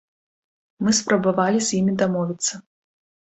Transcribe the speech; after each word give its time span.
Мы 0.85 0.93
спрабавалі 0.99 1.59
з 1.67 1.81
імі 1.81 1.93
дамовіцца. 2.01 2.53